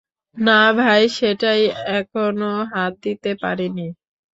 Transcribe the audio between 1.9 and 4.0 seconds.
এখনো হাত দিতে পারি নি।